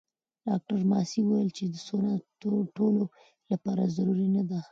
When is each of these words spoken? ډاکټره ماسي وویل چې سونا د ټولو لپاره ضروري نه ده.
ډاکټره 0.47 0.83
ماسي 0.91 1.19
وویل 1.23 1.49
چې 1.57 1.63
سونا 1.87 2.13
د 2.41 2.43
ټولو 2.77 3.01
لپاره 3.51 3.83
ضروري 3.95 4.27
نه 4.35 4.43
ده. 4.49 4.57